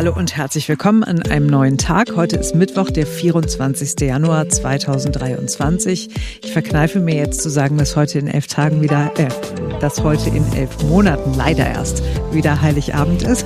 [0.00, 2.16] Hallo und herzlich willkommen an einem neuen Tag.
[2.16, 4.00] Heute ist Mittwoch, der 24.
[4.00, 6.08] Januar 2023.
[6.42, 9.28] Ich verkneife mir jetzt zu sagen, dass heute in elf Tagen wieder, äh,
[9.78, 12.02] dass heute in elf Monaten leider erst
[12.32, 13.44] wieder Heiligabend ist,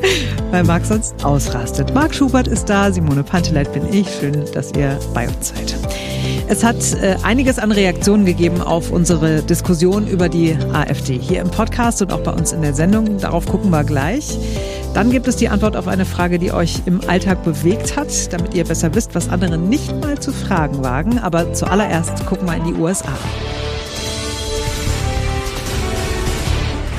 [0.50, 1.94] weil Marc sonst ausrastet.
[1.94, 4.06] Marc Schubert ist da, Simone Panteleit bin ich.
[4.20, 5.74] Schön, dass ihr bei uns seid.
[6.48, 11.50] Es hat äh, einiges an Reaktionen gegeben auf unsere Diskussion über die AfD hier im
[11.50, 13.16] Podcast und auch bei uns in der Sendung.
[13.16, 14.38] Darauf gucken wir gleich.
[14.94, 18.54] Dann gibt es die Antwort auf eine Frage, die euch im Alltag bewegt hat, damit
[18.54, 21.18] ihr besser wisst, was andere nicht mal zu fragen wagen.
[21.18, 23.12] Aber zuallererst gucken wir in die USA.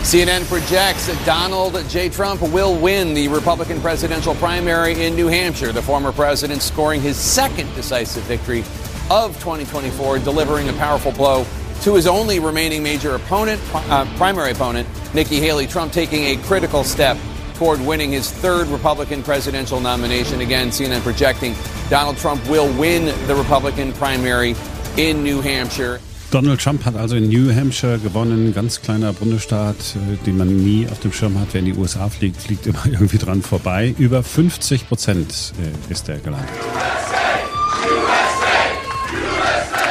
[0.03, 2.11] CNN projects that Donald J.
[2.11, 5.71] Trump will win the Republican presidential primary in New Hampshire.
[5.71, 8.65] The former president scoring his second decisive victory
[9.09, 11.45] of 2024, delivering a powerful blow
[11.83, 15.65] to his only remaining major opponent, uh, primary opponent, Nikki Haley.
[15.65, 17.17] Trump taking a critical step
[17.55, 20.41] toward winning his third Republican presidential nomination.
[20.41, 21.55] Again, CNN projecting
[21.89, 24.55] Donald Trump will win the Republican primary
[24.97, 25.99] in New Hampshire.
[26.31, 30.87] Donald Trump hat also in New Hampshire gewonnen, ganz kleiner Bundesstaat, äh, den man nie
[30.91, 31.49] auf dem Schirm hat.
[31.53, 33.95] Wer in die USA fliegt, fliegt immer irgendwie dran vorbei.
[33.97, 36.49] Über 50 Prozent äh, ist er gelandet.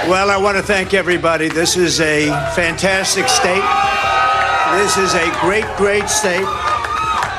[0.07, 1.49] Well, I want to thank everybody.
[1.49, 3.65] This is a fantastic state.
[4.77, 6.47] This is a great, great state.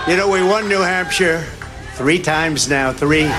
[0.07, 1.43] You know, we won New Hampshire
[1.97, 2.93] three times now.
[2.93, 3.23] Three.
[3.23, 3.31] Three.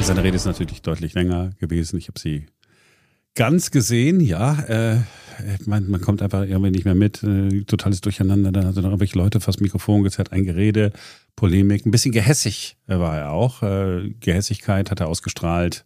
[0.00, 1.98] Seine Rede ist natürlich deutlich länger gewesen.
[1.98, 2.46] Ich habe sie
[3.34, 4.58] ganz gesehen, ja.
[4.62, 5.00] Äh,
[5.66, 7.22] man, man kommt einfach irgendwie nicht mehr mit.
[7.22, 8.52] Äh, totales Durcheinander.
[8.52, 10.90] Da hat er noch irgendwelche Leute fast Mikrofon gezerrt, ein Gerede,
[11.36, 11.84] Polemik.
[11.84, 13.62] Ein bisschen gehässig war er auch.
[13.62, 15.84] Äh, Gehässigkeit hat er ausgestrahlt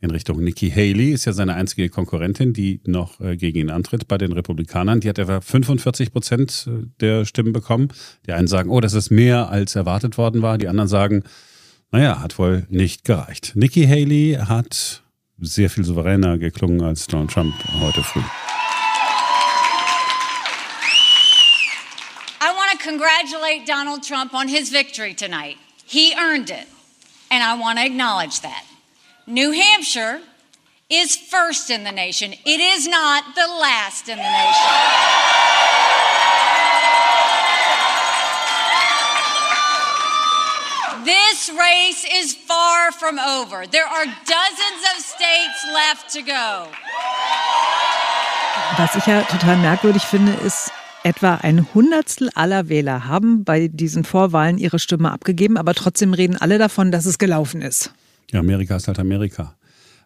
[0.00, 4.08] in Richtung Nikki Haley, ist ja seine einzige Konkurrentin, die noch äh, gegen ihn antritt
[4.08, 5.00] bei den Republikanern.
[5.00, 7.88] Die hat etwa 45 Prozent äh, der Stimmen bekommen.
[8.26, 10.56] Die einen sagen, oh, das ist mehr als erwartet worden war.
[10.56, 11.24] Die anderen sagen,
[11.92, 13.52] naja, hat wohl nicht gereicht.
[13.56, 15.02] Nikki Haley hat
[15.38, 18.20] sehr viel souveräner geklungen als Donald Trump heute früh.
[22.42, 25.56] I want to congratulate Donald Trump on his victory tonight.
[25.84, 26.66] He earned it,
[27.30, 28.69] and I want to acknowledge that.
[29.26, 30.20] New Hampshire
[30.88, 32.32] is first in the nation.
[32.32, 34.70] It is not the last in the nation.
[41.04, 43.66] This race is far from over.
[43.66, 46.66] There are dozens of states left to go.
[48.76, 50.72] Was ich ja total merkwürdig finde, ist,
[51.02, 56.36] etwa ein Hundertstel aller Wähler haben bei diesen Vorwahlen ihre Stimme abgegeben, aber trotzdem reden
[56.36, 57.92] alle davon, dass es gelaufen ist.
[58.32, 59.56] Ja, Amerika ist halt Amerika.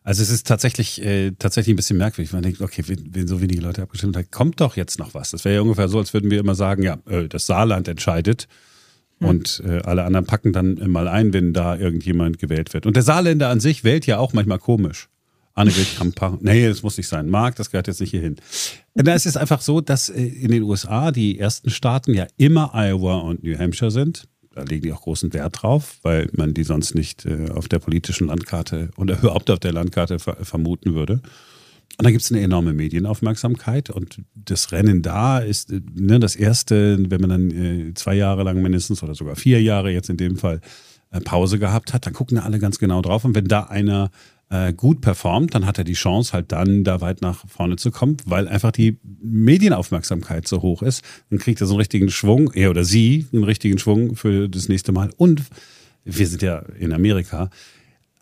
[0.02, 2.32] Also es ist tatsächlich, äh, tatsächlich ein bisschen merkwürdig.
[2.34, 5.30] Man denkt, okay, wenn, wenn so wenige Leute abgestimmt haben, kommt doch jetzt noch was.
[5.30, 8.46] Das wäre ja ungefähr so, als würden wir immer sagen, ja, äh, das Saarland entscheidet.
[9.20, 9.28] Hm.
[9.28, 12.84] Und äh, alle anderen packen dann mal ein, wenn da irgendjemand gewählt wird.
[12.84, 15.08] Und der Saarländer an sich wählt ja auch manchmal komisch.
[15.54, 17.30] Annegret Kramp, nee, das muss nicht sein.
[17.30, 18.36] Marc, das gehört jetzt nicht hierhin.
[18.94, 23.20] Es ist einfach so, dass äh, in den USA die ersten Staaten ja immer Iowa
[23.20, 26.94] und New Hampshire sind da legen die auch großen Wert drauf, weil man die sonst
[26.94, 31.20] nicht äh, auf der politischen Landkarte oder überhaupt auf der Landkarte ver vermuten würde.
[31.96, 36.36] Und da gibt es eine enorme Medienaufmerksamkeit und das Rennen da ist äh, ne, das
[36.36, 40.16] erste, wenn man dann äh, zwei Jahre lang mindestens oder sogar vier Jahre jetzt in
[40.16, 40.60] dem Fall
[41.10, 44.10] äh, Pause gehabt hat, dann gucken da alle ganz genau drauf und wenn da einer
[44.50, 47.90] äh, gut performt, dann hat er die Chance, halt dann da weit nach vorne zu
[47.90, 51.02] kommen, weil einfach die Medienaufmerksamkeit so hoch ist.
[51.30, 54.68] Dann kriegt er so einen richtigen Schwung, er oder sie einen richtigen Schwung für das
[54.68, 55.10] nächste Mal.
[55.16, 55.42] Und
[56.04, 57.50] wir sind ja in Amerika.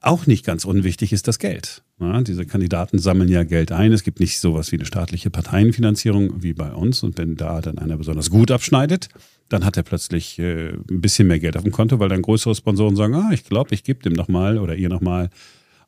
[0.00, 1.82] Auch nicht ganz unwichtig ist das Geld.
[2.00, 3.92] Ja, diese Kandidaten sammeln ja Geld ein.
[3.92, 7.04] Es gibt nicht sowas wie eine staatliche Parteienfinanzierung wie bei uns.
[7.04, 9.08] Und wenn da dann einer besonders gut abschneidet,
[9.48, 12.54] dann hat er plötzlich äh, ein bisschen mehr Geld auf dem Konto, weil dann größere
[12.54, 15.30] Sponsoren sagen, ah, ich glaube, ich gebe dem noch mal oder ihr noch mal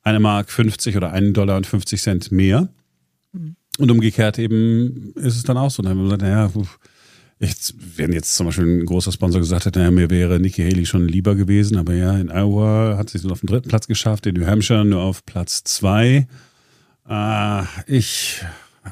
[0.04, 2.68] eine Mark 50 oder einen Dollar und 50 Cent mehr.
[3.78, 5.82] Und umgekehrt eben ist es dann auch so.
[5.82, 6.50] Dann haben wir gesagt, naja,
[7.40, 10.86] jetzt, wenn jetzt zum Beispiel ein großer Sponsor gesagt hätte, naja, mir wäre Nikki Haley
[10.86, 14.26] schon lieber gewesen, aber ja, in Iowa hat sie es auf den dritten Platz geschafft,
[14.26, 16.28] in New Hampshire nur auf Platz zwei.
[17.08, 18.42] Äh, ich,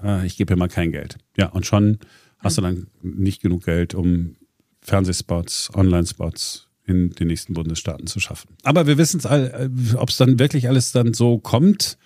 [0.03, 1.19] äh, ich gebe ihr mal kein Geld.
[1.37, 1.99] Ja, und schon
[2.39, 4.35] hast du dann nicht genug Geld, um
[4.81, 8.51] Fernsehspots, Online-Spots, in den nächsten Bundesstaaten zu schaffen.
[8.65, 11.99] Aber wir wissen es, äh, ob es dann wirklich alles dann so kommt.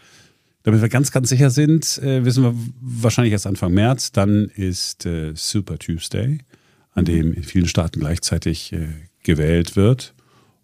[0.63, 4.13] Damit wir ganz, ganz sicher sind, äh, wissen wir wahrscheinlich erst Anfang März.
[4.13, 6.39] Dann ist äh, Super Tuesday,
[6.93, 8.89] an dem in vielen Staaten gleichzeitig äh,
[9.23, 10.15] gewählt wird.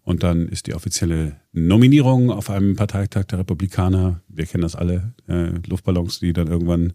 [0.03, 4.21] Und dann ist die offizielle Nominierung auf einem Parteitag der Republikaner.
[4.27, 6.93] Wir kennen das alle, äh, Luftballons, die dann irgendwann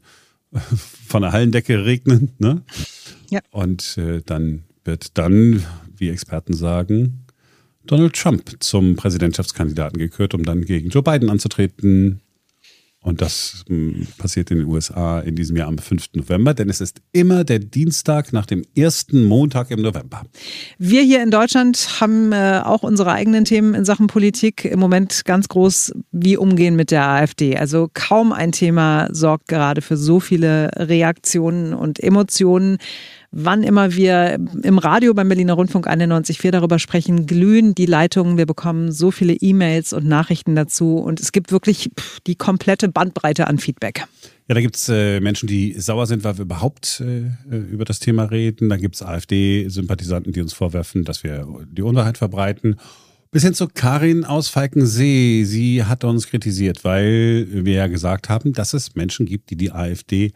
[1.07, 2.33] von der Hallendecke regnen.
[2.39, 2.63] Ne?
[3.31, 3.41] Ja.
[3.51, 5.65] Und äh, dann wird dann,
[6.01, 7.25] wie Experten sagen,
[7.87, 12.21] Donald Trump zum Präsidentschaftskandidaten gekürt, um dann gegen Joe Biden anzutreten.
[13.01, 16.11] Und das hm, passiert in den USA in diesem Jahr am 5.
[16.15, 20.25] November, denn es ist immer der Dienstag nach dem ersten Montag im November.
[20.79, 24.65] Wir hier in Deutschland haben äh, auch unsere eigenen Themen in Sachen Politik.
[24.65, 27.57] Im Moment ganz groß, wie umgehen mit der AfD.
[27.57, 32.79] Also kaum ein Thema sorgt gerade für so viele Reaktionen und Emotionen
[33.31, 38.39] wann immer wir im Radio beim Berliner Rundfunk 91.4 darüber sprechen, glühen die Leitungen.
[38.39, 41.91] Wir bekommen so viele E-Mails und Nachrichten dazu und es gibt wirklich
[42.27, 44.07] die komplette Bandbreite an Feedback.
[44.49, 47.85] Ja, da gibt es äh, Menschen, die sauer sind, weil wir überhaupt äh, äh über
[47.85, 48.71] das Thema reden.
[48.71, 52.77] Da gibt es AfD-Sympathisanten, die uns vorwerfen, dass wir die Unwahrheit verbreiten.
[53.31, 55.45] Bis hin zu Karin aus Falkensee.
[55.45, 59.71] Sie hat uns kritisiert, weil wir ja gesagt haben, dass es Menschen gibt, die die
[59.71, 60.33] AfD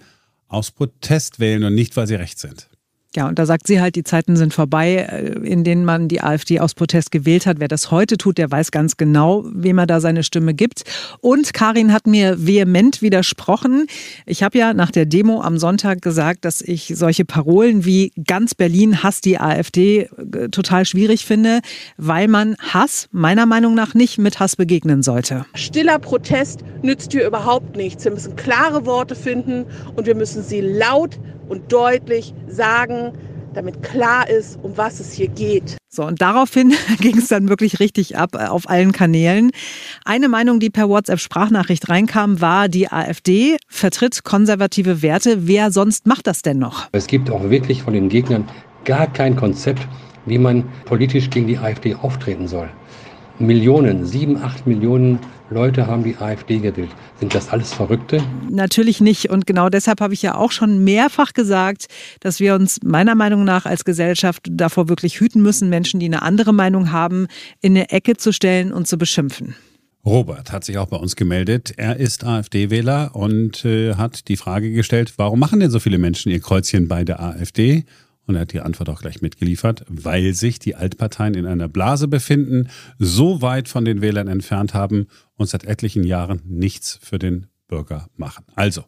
[0.46, 2.68] aus Protest wählen und nicht, weil sie recht sind.
[3.14, 6.22] Ja, und da sagt sie halt, die Zeiten sind vorbei, äh, in denen man die
[6.22, 7.60] AfD aus Protest gewählt hat.
[7.60, 10.84] Wer das heute tut, der weiß ganz genau, wem er da seine Stimme gibt.
[11.20, 13.86] Und Karin hat mir vehement widersprochen.
[14.24, 18.54] Ich habe ja nach der Demo am Sonntag gesagt, dass ich solche Parolen wie ganz
[18.54, 21.60] Berlin hasst die AfD äh, total schwierig finde,
[21.98, 25.44] weil man Hass meiner Meinung nach nicht mit Hass begegnen sollte.
[25.54, 28.04] Stiller Protest nützt hier überhaupt nichts.
[28.04, 29.66] Wir müssen klare Worte finden
[29.96, 31.18] und wir müssen sie laut
[31.52, 33.12] und deutlich sagen,
[33.52, 35.76] damit klar ist, um was es hier geht.
[35.90, 39.50] So, und daraufhin ging es dann wirklich richtig ab äh, auf allen Kanälen.
[40.06, 45.46] Eine Meinung, die per WhatsApp-Sprachnachricht reinkam, war, die AfD vertritt konservative Werte.
[45.46, 46.88] Wer sonst macht das denn noch?
[46.92, 48.48] Es gibt auch wirklich von den Gegnern
[48.86, 49.86] gar kein Konzept,
[50.24, 52.70] wie man politisch gegen die AfD auftreten soll.
[53.38, 55.18] Millionen, sieben, acht Millionen
[55.50, 56.90] Leute haben die AfD gewählt.
[57.20, 58.22] Sind das alles Verrückte?
[58.50, 59.30] Natürlich nicht.
[59.30, 61.86] Und genau deshalb habe ich ja auch schon mehrfach gesagt,
[62.20, 66.22] dass wir uns meiner Meinung nach als Gesellschaft davor wirklich hüten müssen, Menschen, die eine
[66.22, 67.26] andere Meinung haben,
[67.60, 69.54] in eine Ecke zu stellen und zu beschimpfen.
[70.04, 71.74] Robert hat sich auch bei uns gemeldet.
[71.76, 76.32] Er ist AfD-Wähler und äh, hat die Frage gestellt, warum machen denn so viele Menschen
[76.32, 77.84] ihr Kreuzchen bei der AfD?
[78.26, 82.06] Und er hat die Antwort auch gleich mitgeliefert, weil sich die Altparteien in einer Blase
[82.08, 87.48] befinden, so weit von den Wählern entfernt haben und seit etlichen Jahren nichts für den
[87.66, 88.44] Bürger machen.
[88.54, 88.84] Also,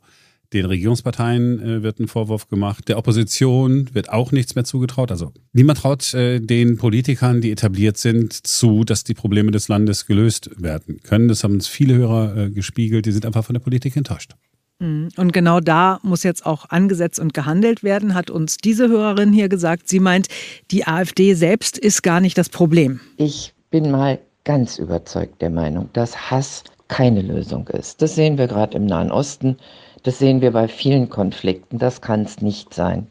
[0.54, 5.10] den Regierungsparteien äh, wird ein Vorwurf gemacht, der Opposition wird auch nichts mehr zugetraut.
[5.10, 10.06] Also niemand traut äh, den Politikern, die etabliert sind, zu, dass die Probleme des Landes
[10.06, 11.26] gelöst werden können.
[11.26, 14.36] Das haben uns viele Hörer äh, gespiegelt, die sind einfach von der Politik enttäuscht.
[14.84, 15.08] Mhm.
[15.16, 19.48] Und genau da muss jetzt auch angesetzt und gehandelt werden, hat uns diese Hörerin hier
[19.48, 19.88] gesagt.
[19.88, 20.28] Sie meint,
[20.70, 23.00] die AfD selbst ist gar nicht das Problem.
[23.16, 28.02] Ich bin mal ganz überzeugt der Meinung, dass Hass keine Lösung ist.
[28.02, 29.56] Das sehen wir gerade im Nahen Osten,
[30.02, 33.06] das sehen wir bei vielen Konflikten, das kann es nicht sein.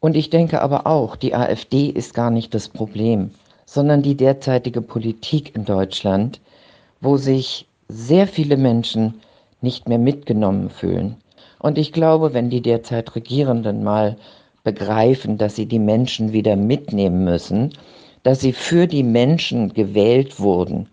[0.00, 3.30] Und ich denke aber auch, die AfD ist gar nicht das Problem,
[3.64, 6.42] sondern die derzeitige Politik in Deutschland,
[7.00, 9.14] wo sich sehr viele Menschen
[9.64, 11.16] nicht mehr mitgenommen fühlen.
[11.58, 14.16] Und ich glaube, wenn die derzeit Regierenden mal
[14.62, 17.72] begreifen, dass sie die Menschen wieder mitnehmen müssen,
[18.22, 20.88] dass sie für die Menschen gewählt wurden,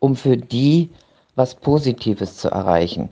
[0.00, 0.90] um für die
[1.36, 3.10] was Positives zu erreichen,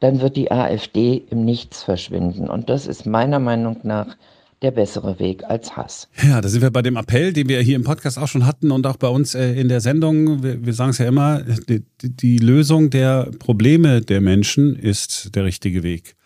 [0.00, 2.48] dann wird die AfD im Nichts verschwinden.
[2.48, 4.16] Und das ist meiner Meinung nach
[4.64, 6.08] der bessere Weg als Hass.
[6.26, 8.70] Ja, da sind wir bei dem Appell, den wir hier im Podcast auch schon hatten
[8.70, 10.42] und auch bei uns äh, in der Sendung.
[10.42, 15.44] Wir, wir sagen es ja immer, die, die, Lösung der Probleme der Menschen ist der
[15.44, 16.16] richtige Weg.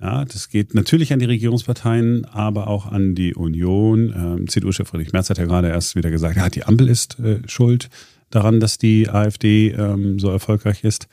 [0.00, 4.14] Ja, das geht natürlich an die Regierungsparteien, aber auch an die Union.
[4.16, 7.40] Ähm, CDU-Chef Friedrich Merz hat ja gerade erst wieder gesagt, ja, die Ampel ist äh,
[7.48, 7.90] schuld
[8.30, 11.08] daran, dass die AfD ähm, so erfolgreich ist.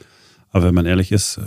[0.51, 1.41] Aber wenn man ehrlich ist, äh,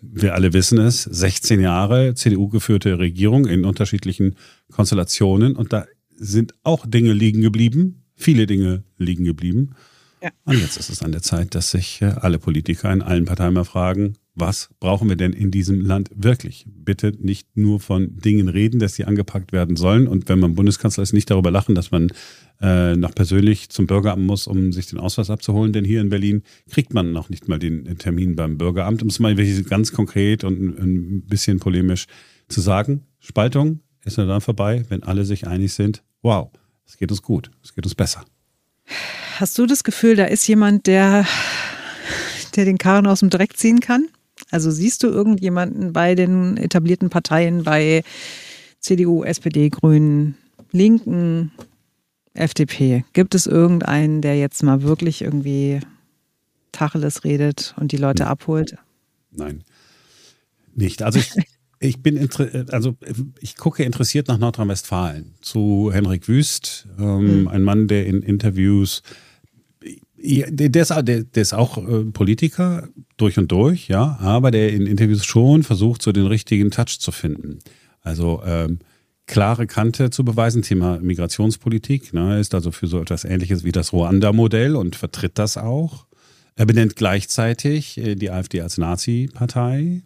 [0.00, 4.36] wir alle wissen es, 16 Jahre CDU-geführte Regierung in unterschiedlichen
[4.70, 9.74] Konstellationen und da sind auch Dinge liegen geblieben, viele Dinge liegen geblieben.
[10.22, 10.30] Ja.
[10.44, 13.54] Und jetzt ist es an der Zeit, dass sich äh, alle Politiker in allen Parteien
[13.54, 16.64] mal fragen, was brauchen wir denn in diesem Land wirklich?
[16.66, 20.06] Bitte nicht nur von Dingen reden, dass sie angepackt werden sollen.
[20.06, 22.12] Und wenn man Bundeskanzler ist, nicht darüber lachen, dass man
[22.60, 25.72] äh, noch persönlich zum Bürgeramt muss, um sich den Ausweis abzuholen.
[25.72, 29.02] Denn hier in Berlin kriegt man noch nicht mal den Termin beim Bürgeramt.
[29.02, 32.06] Um es mal ganz konkret und ein bisschen polemisch
[32.48, 36.50] zu sagen, Spaltung ist nur dann vorbei, wenn alle sich einig sind, wow,
[36.86, 38.24] es geht uns gut, es geht uns besser.
[39.38, 41.26] Hast du das Gefühl, da ist jemand, der,
[42.56, 44.08] der den Karren aus dem Dreck ziehen kann?
[44.50, 48.02] Also siehst du irgendjemanden bei den etablierten Parteien, bei
[48.80, 50.36] CDU, SPD, Grünen,
[50.72, 51.52] Linken,
[52.34, 53.04] FDP?
[53.12, 55.80] Gibt es irgendeinen, der jetzt mal wirklich irgendwie
[56.72, 58.76] Tacheles redet und die Leute abholt?
[59.30, 59.64] Nein,
[60.74, 61.02] nicht.
[61.02, 61.32] Also ich,
[61.82, 62.28] Ich bin
[62.70, 62.96] also
[63.40, 67.48] ich gucke interessiert nach Nordrhein-Westfalen zu Henrik Wüst, ähm, mhm.
[67.48, 69.02] ein Mann, der in Interviews
[70.22, 75.24] der ist, der, ist auch äh, Politiker durch und durch, ja, aber der in Interviews
[75.24, 77.58] schon versucht, so den richtigen Touch zu finden.
[78.02, 78.80] Also ähm,
[79.26, 83.92] klare Kante zu beweisen, Thema Migrationspolitik, ne, ist also für so etwas ähnliches wie das
[83.92, 86.06] Ruanda-Modell und vertritt das auch.
[86.56, 90.02] Er benennt gleichzeitig äh, die AfD als Nazi-Partei.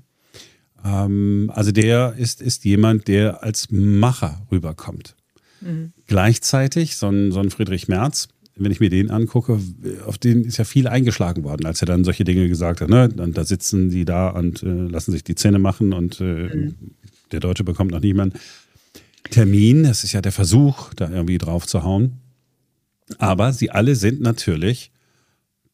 [0.85, 5.17] Ähm, also der ist, ist jemand, der als Macher rüberkommt.
[5.61, 5.93] Mhm.
[6.07, 9.59] Gleichzeitig so ein, so ein Friedrich Merz, wenn ich mir den angucke,
[10.07, 12.89] auf den ist ja viel eingeschlagen worden, als er dann solche Dinge gesagt hat.
[12.89, 13.09] Ne?
[13.17, 16.75] Und da sitzen die da und äh, lassen sich die Zähne machen und äh, mhm.
[17.33, 18.39] der Deutsche bekommt noch niemanden.
[19.31, 22.21] Termin, das ist ja der Versuch, da irgendwie drauf zu hauen.
[23.19, 24.91] Aber sie alle sind natürlich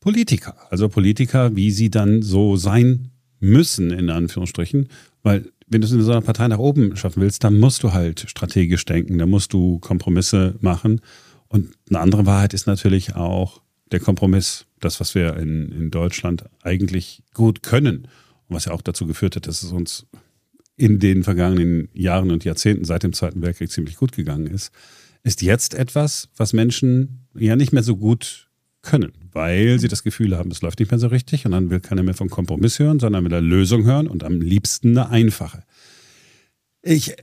[0.00, 0.56] Politiker.
[0.70, 3.10] Also Politiker, wie sie dann so sein
[3.40, 4.88] müssen, in Anführungsstrichen.
[5.22, 7.92] Weil wenn du es in so einer Partei nach oben schaffen willst, dann musst du
[7.92, 11.00] halt strategisch denken, dann musst du Kompromisse machen.
[11.50, 16.44] Und eine andere Wahrheit ist natürlich auch der Kompromiss, das, was wir in, in Deutschland
[16.62, 18.04] eigentlich gut können
[18.46, 20.06] und was ja auch dazu geführt hat, dass es uns
[20.76, 24.72] in den vergangenen Jahren und Jahrzehnten seit dem Zweiten Weltkrieg ziemlich gut gegangen ist,
[25.24, 28.48] ist jetzt etwas, was Menschen ja nicht mehr so gut
[28.80, 31.80] können, weil sie das Gefühl haben, es läuft nicht mehr so richtig und dann will
[31.80, 35.64] keiner mehr von Kompromiss hören, sondern will eine Lösung hören und am liebsten eine einfache.
[36.80, 37.14] Ich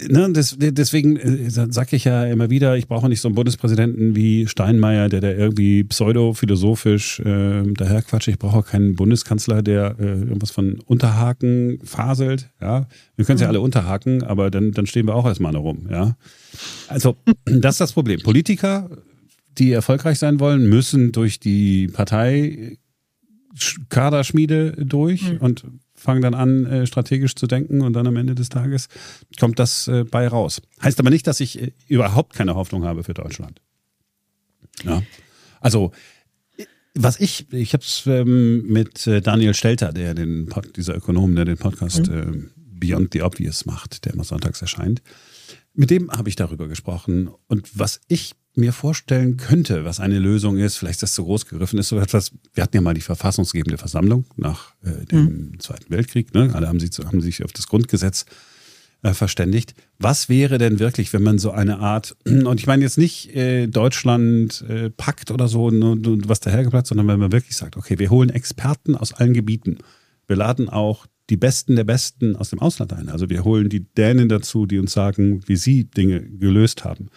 [0.00, 4.16] ne, das, deswegen äh, sage ich ja immer wieder, ich brauche nicht so einen Bundespräsidenten
[4.16, 8.28] wie Steinmeier, der da irgendwie pseudophilosophisch äh, daherquatscht.
[8.28, 12.50] Ich brauche keinen Bundeskanzler, der äh, irgendwas von Unterhaken faselt.
[12.60, 12.86] Ja,
[13.16, 13.50] wir können es ja mhm.
[13.50, 15.88] alle unterhaken, aber dann, dann stehen wir auch erstmal noch rum.
[15.90, 16.16] Ja,
[16.88, 18.20] also das ist das Problem.
[18.20, 18.90] Politiker,
[19.58, 22.78] die erfolgreich sein wollen, müssen durch die Partei
[23.88, 25.38] Kaderschmiede durch mhm.
[25.38, 25.64] und
[26.06, 28.88] fangen dann an, äh, strategisch zu denken und dann am Ende des Tages
[29.40, 30.62] kommt das äh, bei raus.
[30.80, 33.60] Heißt aber nicht, dass ich äh, überhaupt keine Hoffnung habe für Deutschland.
[34.84, 35.02] Ja.
[35.60, 35.90] Also
[36.94, 41.44] was ich, ich habe es ähm, mit äh, Daniel Stelter, der den dieser Ökonom, der
[41.44, 42.14] den Podcast mhm.
[42.14, 45.02] äh, Beyond the Obvious macht, der immer sonntags erscheint.
[45.74, 47.28] Mit dem habe ich darüber gesprochen.
[47.48, 51.46] Und was ich mir vorstellen könnte, was eine Lösung ist, vielleicht ist das zu groß
[51.46, 55.60] gegriffen, ist so etwas, wir hatten ja mal die verfassungsgebende Versammlung nach äh, dem mhm.
[55.60, 56.50] Zweiten Weltkrieg, ne?
[56.54, 58.26] alle haben sich, haben sich auf das Grundgesetz
[59.02, 59.74] äh, verständigt.
[59.98, 63.66] Was wäre denn wirklich, wenn man so eine Art, und ich meine jetzt nicht äh,
[63.66, 67.98] Deutschland äh, packt oder so, nur, nur was dahergeplatzt, sondern wenn man wirklich sagt, okay,
[67.98, 69.78] wir holen Experten aus allen Gebieten,
[70.26, 73.08] wir laden auch die Besten der Besten aus dem Ausland ein.
[73.08, 77.08] Also wir holen die Dänen dazu, die uns sagen, wie sie Dinge gelöst haben.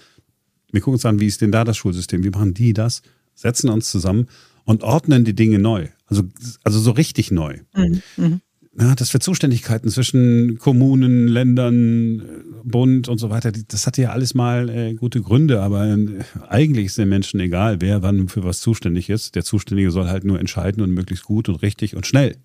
[0.71, 2.23] Wir gucken uns an, wie ist denn da das Schulsystem?
[2.23, 3.01] Wie machen die das?
[3.33, 4.27] Setzen uns zusammen
[4.65, 5.87] und ordnen die Dinge neu.
[6.05, 6.23] Also,
[6.63, 7.57] also so richtig neu.
[7.75, 8.01] Mhm.
[8.17, 8.41] mhm.
[8.79, 12.21] Ja, dass wir Zuständigkeiten zwischen Kommunen, Ländern,
[12.63, 16.85] Bund und so weiter, das hatte ja alles mal äh, gute Gründe, aber äh, eigentlich
[16.85, 19.35] ist den Menschen egal, wer wann für was zuständig ist.
[19.35, 22.37] Der Zuständige soll halt nur entscheiden und möglichst gut und richtig und schnell.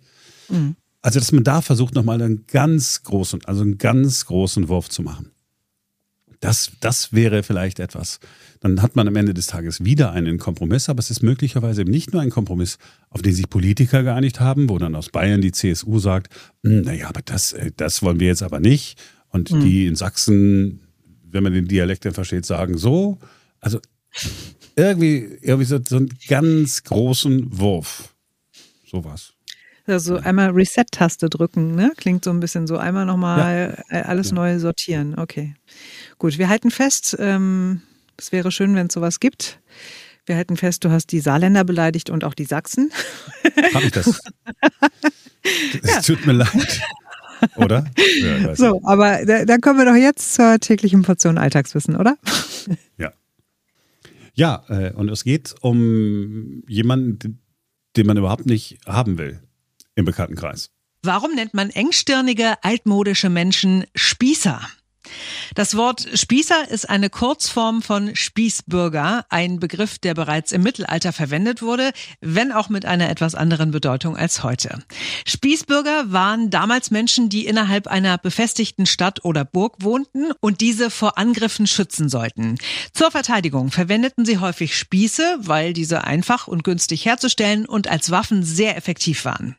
[0.49, 0.77] Mhm.
[1.03, 5.03] Also, dass man da versucht, nochmal einen ganz großen, also einen ganz großen Wurf zu
[5.03, 5.31] machen.
[6.45, 8.21] Das, das wäre vielleicht etwas.
[8.61, 11.91] Dann hat man am Ende des Tages wieder einen Kompromiss, aber es ist möglicherweise eben
[11.91, 12.77] nicht nur ein Kompromiss,
[13.09, 17.09] auf den sich Politiker geeinigt haben, wo dann aus Bayern die CSU sagt, hm, naja,
[17.09, 19.03] aber das, äh, das wollen wir jetzt aber nicht.
[19.29, 19.61] Und mhm.
[19.61, 20.81] die in Sachsen,
[21.31, 23.19] wenn man den Dialekt dann versteht, sagen so.
[23.61, 23.81] Also
[24.77, 28.15] irgendwie, irgendwie so, so einen ganz großen Wurf.
[28.87, 29.34] Sowas.
[29.87, 31.93] Also einmal Reset-Taste drücken, ne?
[31.97, 32.79] Klingt so ein bisschen so.
[32.79, 34.01] Einmal nochmal ja.
[34.01, 34.37] Äh, alles ja.
[34.37, 35.19] neu sortieren.
[35.19, 35.55] Okay.
[36.19, 37.83] Gut, wir halten fest, ähm,
[38.17, 39.61] es wäre schön, wenn es sowas gibt.
[40.25, 42.91] Wir halten fest, du hast die Saarländer beleidigt und auch die Sachsen.
[43.75, 44.21] Habe ich das?
[45.83, 46.01] Es ja.
[46.01, 46.81] tut mir leid.
[47.57, 47.85] Oder?
[48.23, 48.87] Ja, so, nicht.
[48.87, 52.17] aber da, dann kommen wir doch jetzt zur täglichen Portion Alltagswissen, oder?
[52.97, 53.13] Ja.
[54.33, 57.43] Ja, äh, und es geht um jemanden,
[57.95, 59.44] den man überhaupt nicht haben will
[59.95, 60.71] im Bekanntenkreis.
[61.03, 64.61] Warum nennt man engstirnige, altmodische Menschen Spießer?
[65.55, 71.63] Das Wort Spießer ist eine Kurzform von Spießbürger, ein Begriff, der bereits im Mittelalter verwendet
[71.63, 74.83] wurde, wenn auch mit einer etwas anderen Bedeutung als heute.
[75.27, 81.19] Spießbürger waren damals Menschen, die innerhalb einer befestigten Stadt oder Burg wohnten und diese vor
[81.19, 82.57] Angriffen schützen sollten.
[82.93, 88.43] Zur Verteidigung verwendeten sie häufig Spieße, weil diese einfach und günstig herzustellen und als Waffen
[88.43, 89.57] sehr effektiv waren.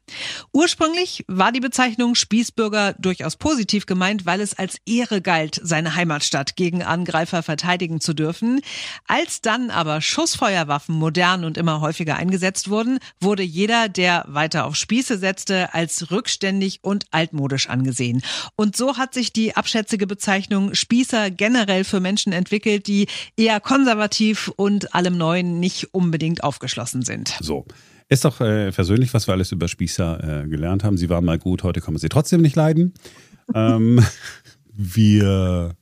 [0.52, 5.96] Ursprünglich war die Bezeichnung Spießbürger durchaus positiv gemeint, weil es als Ehre galt, sein seine
[5.96, 8.62] Heimatstadt gegen Angreifer verteidigen zu dürfen.
[9.08, 14.76] Als dann aber Schussfeuerwaffen modern und immer häufiger eingesetzt wurden, wurde jeder, der weiter auf
[14.76, 18.22] Spieße setzte, als rückständig und altmodisch angesehen.
[18.56, 24.50] Und so hat sich die abschätzige Bezeichnung Spießer generell für Menschen entwickelt, die eher konservativ
[24.56, 27.36] und allem Neuen nicht unbedingt aufgeschlossen sind.
[27.42, 27.66] So.
[28.08, 30.96] Ist doch äh, versöhnlich, was wir alles über Spießer äh, gelernt haben.
[30.96, 32.94] Sie waren mal gut, heute kann man sie trotzdem nicht leiden.
[33.54, 34.00] ähm,
[34.76, 35.76] wir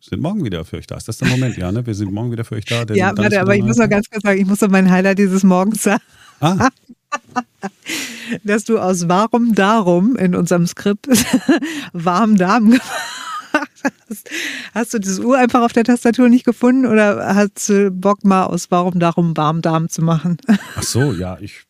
[0.00, 0.96] sind morgen wieder für euch da.
[0.96, 1.56] Ist das der Moment?
[1.56, 1.86] Ja, ne?
[1.86, 2.84] Wir sind morgen wieder für euch da.
[2.94, 5.42] ja, warte, aber ich muss noch ganz kurz sagen, ich muss noch mein Highlight dieses
[5.42, 6.02] Morgens sagen.
[6.40, 6.68] Ah.
[8.44, 11.08] Dass du aus Warum Darum in unserem Skript
[11.92, 12.64] Warm Darm
[13.52, 14.30] gemacht hast.
[14.74, 18.44] Hast du das U einfach auf der Tastatur nicht gefunden oder hast du Bock mal
[18.44, 20.36] aus Warum Darum Warm Darm zu machen?
[20.76, 21.64] Ach so, ja, ich.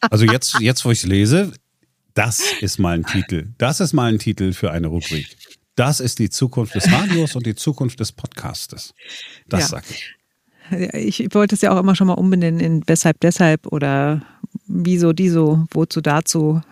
[0.00, 1.52] Also jetzt, jetzt wo ich es lese,
[2.16, 3.48] das ist mal ein Titel.
[3.58, 5.36] Das ist mal ein Titel für eine Rubrik.
[5.76, 8.94] Das ist die Zukunft des Radios und die Zukunft des Podcastes.
[9.48, 9.66] Das ja.
[9.66, 10.14] sag ich.
[10.94, 14.22] Ich wollte es ja auch immer schon mal umbenennen in Weshalb, Deshalb oder
[14.66, 16.62] Wieso, Diso, Wozu, Dazu.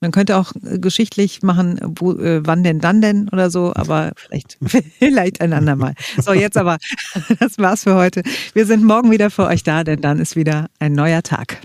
[0.00, 4.12] Man könnte auch äh, geschichtlich machen, wo, äh, wann denn, dann denn oder so, aber
[4.16, 4.58] vielleicht,
[4.98, 5.94] vielleicht ein andermal.
[6.20, 6.78] So, jetzt aber,
[7.38, 8.22] das war's für heute.
[8.54, 11.60] Wir sind morgen wieder für euch da, denn dann ist wieder ein neuer Tag.